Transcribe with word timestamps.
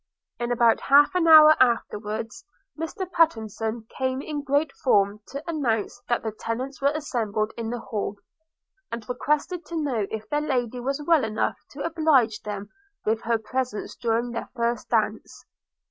In 0.39 0.51
about 0.51 0.79
half 0.81 1.13
an 1.13 1.27
hour 1.27 1.55
afterwards 1.61 2.43
Mr 2.75 3.05
Pattenson 3.11 3.85
came 3.95 4.19
in 4.19 4.41
great 4.43 4.71
form 4.83 5.19
to 5.27 5.47
announce 5.47 6.01
that 6.09 6.23
the 6.23 6.31
tenants 6.31 6.81
were 6.81 6.91
assembled 6.95 7.53
in 7.55 7.69
the 7.69 7.77
hall, 7.81 8.15
and 8.91 9.07
requested 9.07 9.63
to 9.67 9.75
know 9.79 10.07
if 10.09 10.27
their 10.27 10.41
Lady 10.41 10.79
was 10.79 11.03
well 11.05 11.23
enough 11.23 11.59
to 11.73 11.83
oblige 11.83 12.41
them 12.41 12.69
with 13.05 13.21
her 13.21 13.37
presence 13.37 13.95
during 13.95 14.31
their 14.31 14.49
first 14.55 14.89
dance. 14.89 15.45